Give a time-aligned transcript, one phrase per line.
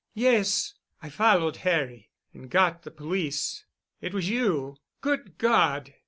[0.15, 0.73] "Yes.
[1.03, 3.65] I followed Harry, and got the police——"
[4.01, 4.77] "It was you?
[4.99, 5.93] Good God!"